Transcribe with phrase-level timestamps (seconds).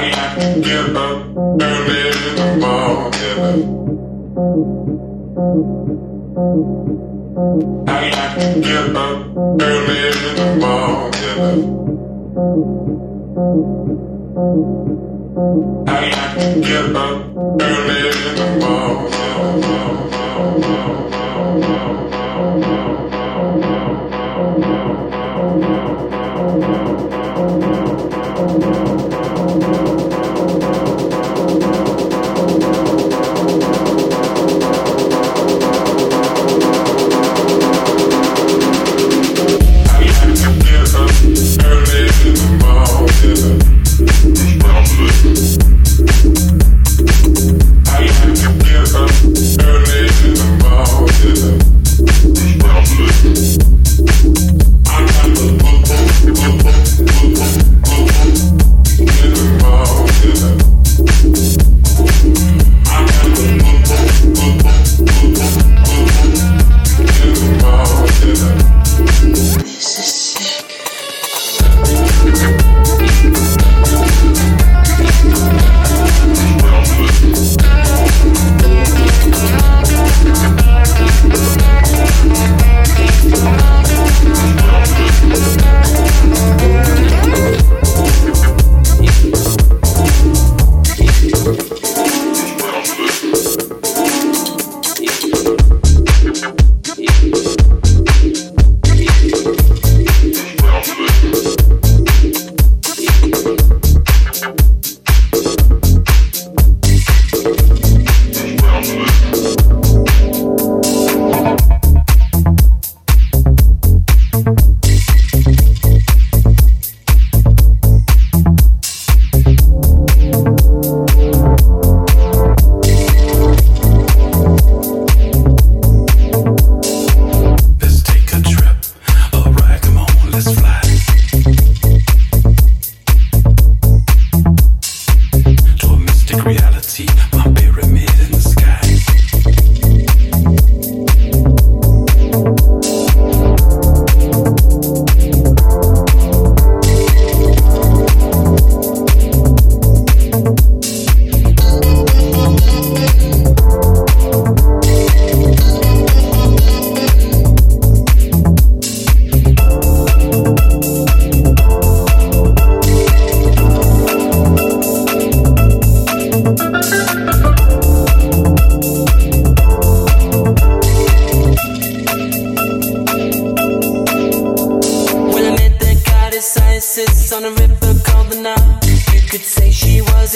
[0.00, 1.18] can't get up
[1.60, 3.38] early in the morning.
[7.88, 7.90] I
[8.34, 9.18] can't get up
[9.60, 11.40] early in the morning.
[15.88, 15.90] I
[16.62, 17.18] get up
[17.60, 19.18] early in the morning.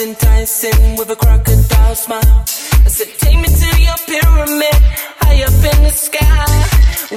[0.03, 2.43] enticing with a crocodile smile.
[2.85, 4.81] I said, Take me to your pyramid,
[5.21, 6.45] high up in the sky.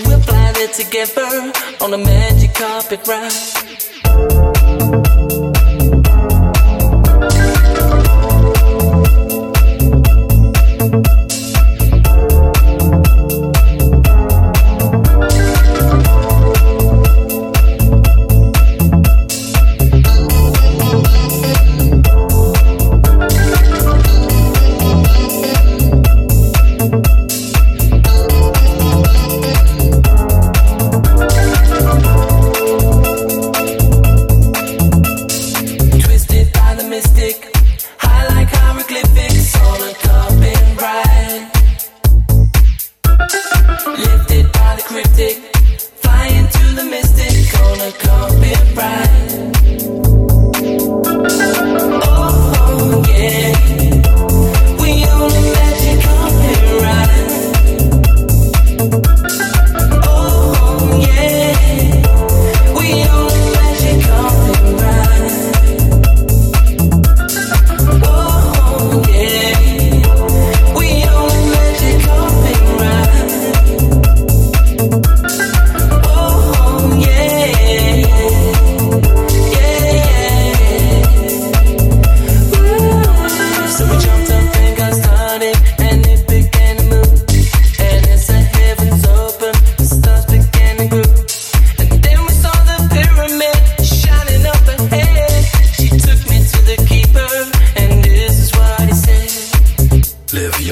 [0.06, 5.05] We'll fly there together on a magic carpet ride.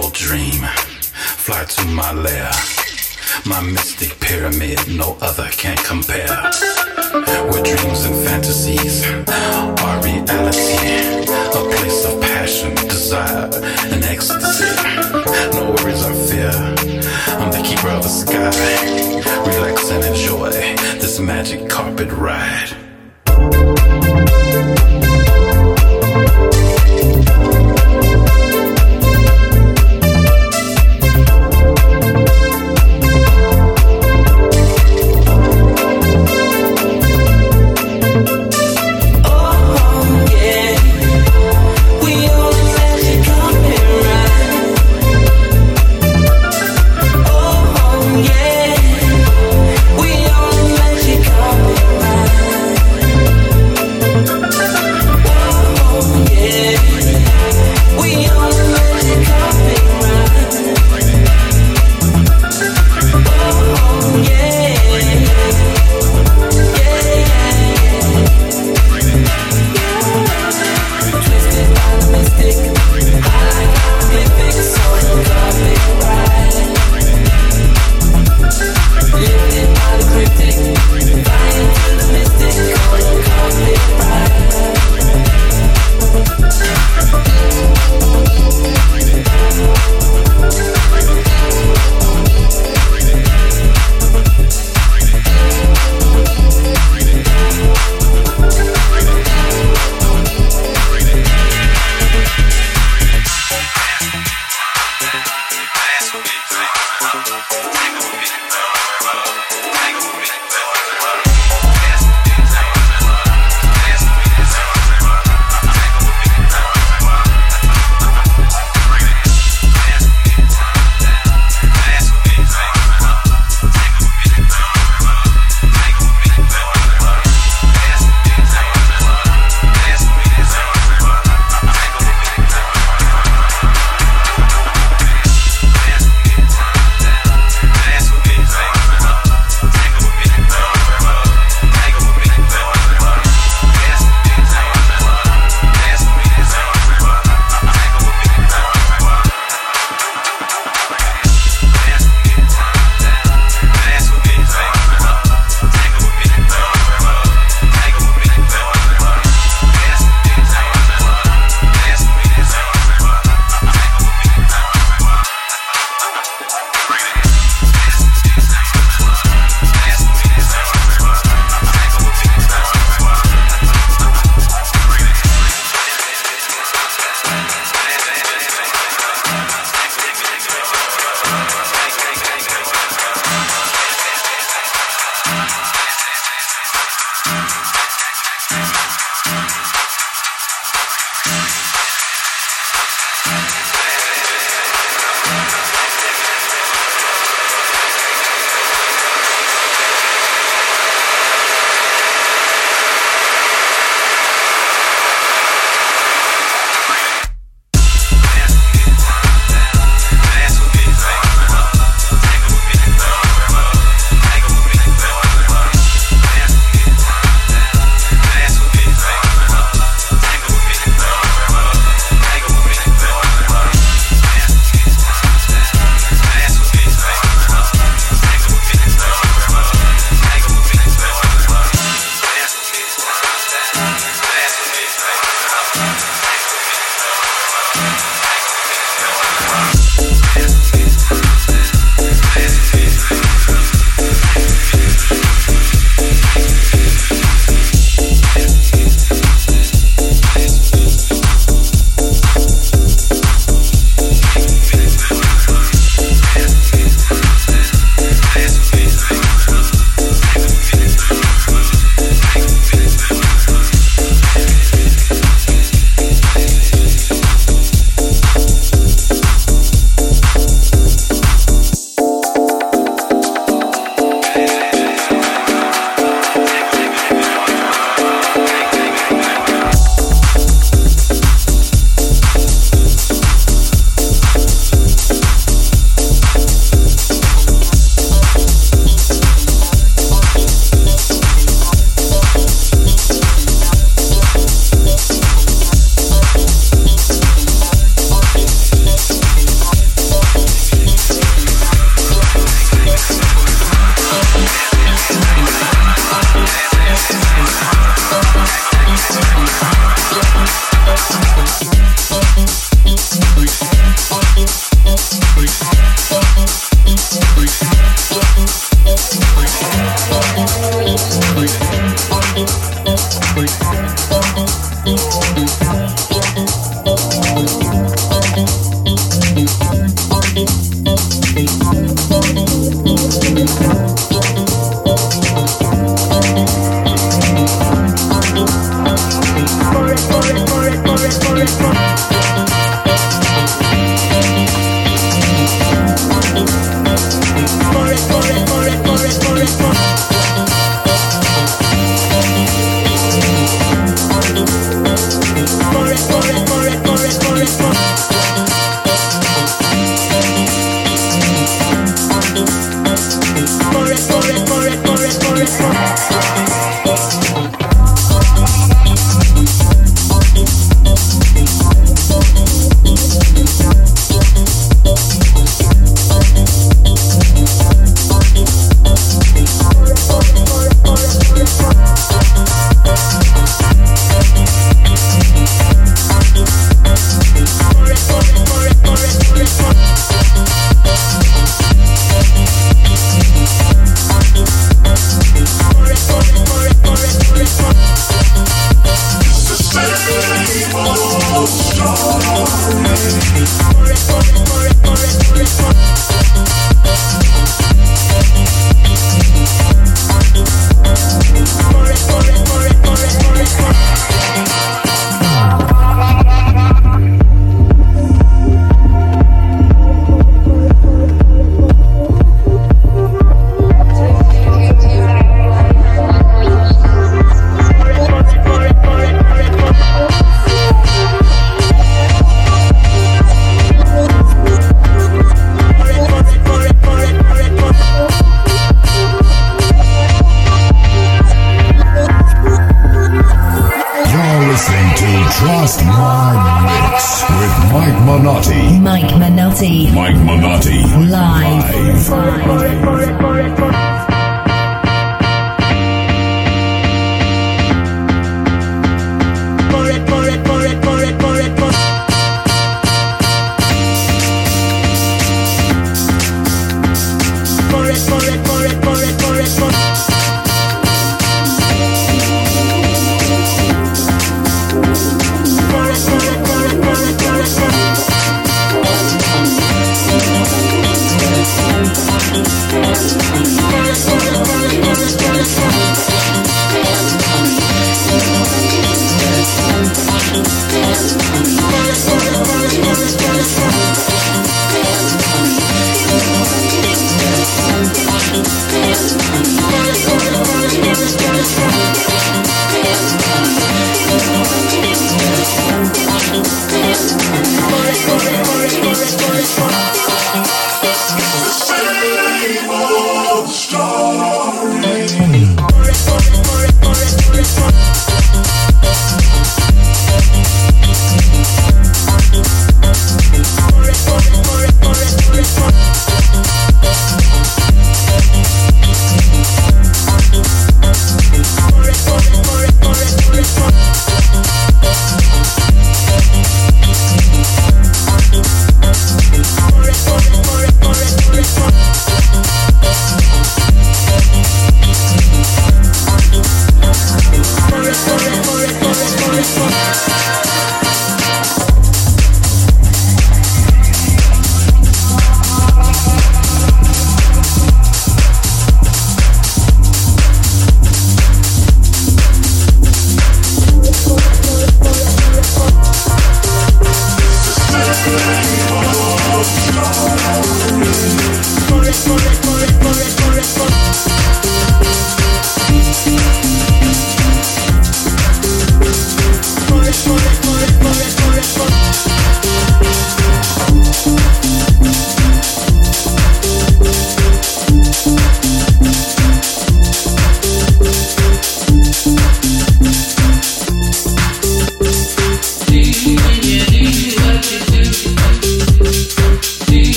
[0.00, 0.62] your dream.
[1.44, 2.50] Fly to my lair.
[3.46, 6.36] My mystic pyramid, no other can compare.
[7.50, 11.24] Where dreams and fantasies are reality.
[11.58, 13.50] A place of passion, desire,
[13.92, 14.70] and ecstasy.
[15.54, 16.52] No worries or fear.
[17.40, 18.50] I'm the keeper of the sky.
[19.46, 20.50] Relax and enjoy
[21.00, 22.70] this magic carpet ride.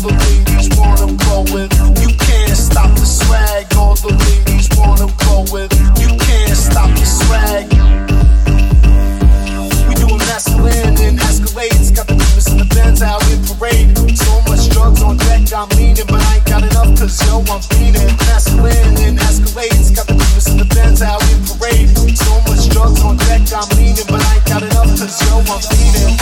[0.00, 1.72] the want.
[2.00, 3.68] You can't stop the swag.
[3.68, 5.08] The
[5.50, 5.72] want.
[6.00, 7.68] You can't stop the swag.
[9.88, 9.94] We
[11.00, 11.94] and escalades.
[11.94, 13.92] Got the the Benz out in parade.
[14.16, 17.60] So much drugs on deck, I'm leaning, but I ain't got enough cause yo, I'm
[19.04, 19.94] and escalades.
[19.94, 20.14] Got the
[20.56, 21.92] the Benz out in parade.
[22.16, 23.68] So much drugs on deck, I'm
[24.08, 24.62] but I ain't got
[24.96, 26.19] cause yo, I'm feeding.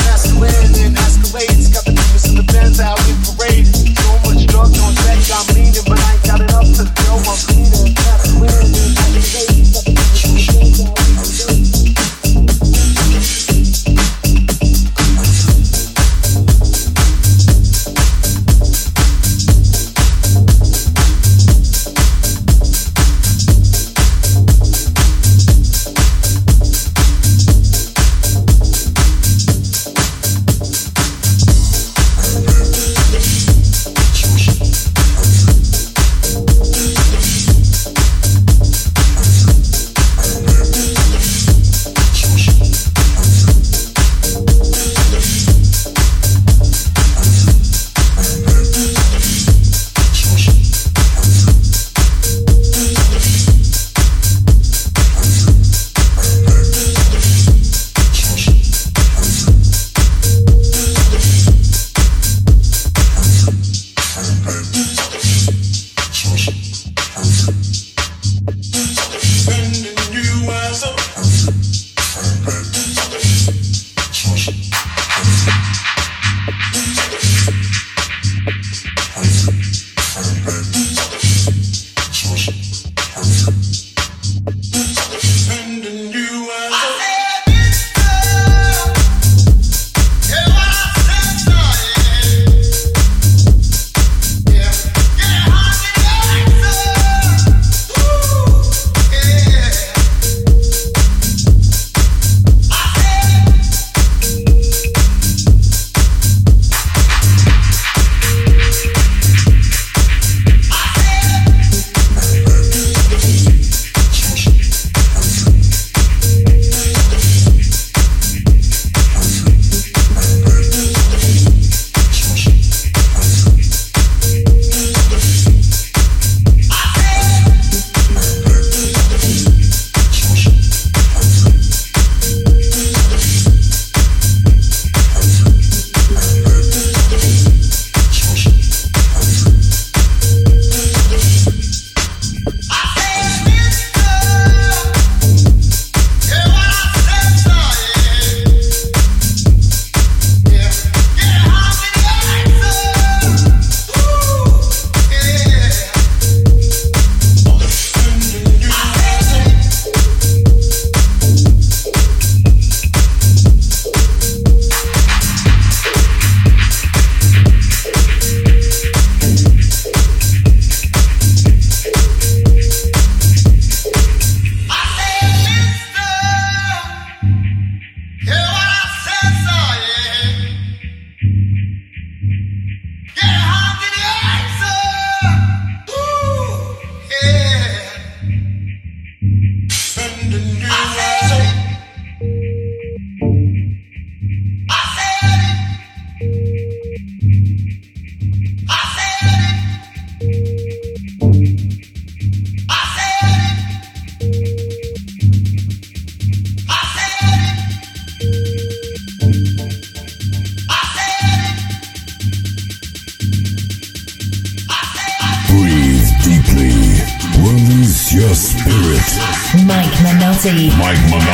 [220.89, 221.28] Mike Minotti.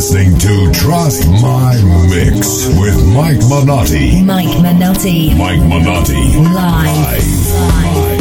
[0.00, 1.74] listening to Trust My
[2.08, 4.24] Mix with Mike Manotti.
[4.24, 5.36] Mike Manotti.
[5.36, 6.42] Mike Manotti.
[6.42, 6.96] Live.
[6.96, 8.14] Live.
[8.14, 8.19] Live.